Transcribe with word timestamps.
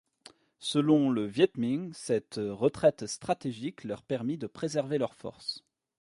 Selon 0.57 1.11
le 1.11 1.27
Viet-Minh, 1.27 1.93
cette 1.93 2.41
retraite 2.43 3.05
stratégique 3.05 3.83
leur 3.83 4.01
permit 4.01 4.39
de 4.39 4.47
préserver 4.47 4.97
leurs 4.97 5.13
forces. 5.13 5.63